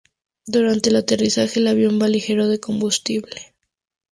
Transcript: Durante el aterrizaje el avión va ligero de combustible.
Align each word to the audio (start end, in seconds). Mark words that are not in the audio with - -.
Durante 0.47 0.89
el 0.89 0.95
aterrizaje 0.95 1.59
el 1.59 1.67
avión 1.67 1.99
va 2.01 2.07
ligero 2.07 2.47
de 2.47 2.59
combustible. 2.59 3.53